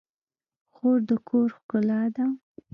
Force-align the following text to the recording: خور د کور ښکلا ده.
خور 0.73 0.97
د 1.09 1.11
کور 1.27 1.47
ښکلا 1.57 2.01
ده. 2.15 2.25